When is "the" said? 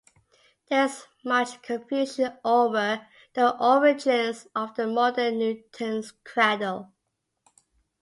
3.35-3.55, 4.73-4.87